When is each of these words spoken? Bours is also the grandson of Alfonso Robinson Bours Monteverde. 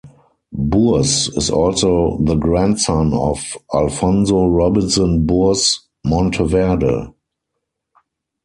Bours 0.53 1.27
is 1.37 1.51
also 1.51 2.17
the 2.23 2.33
grandson 2.33 3.13
of 3.13 3.55
Alfonso 3.71 4.47
Robinson 4.47 5.27
Bours 5.27 5.79
Monteverde. 6.03 7.13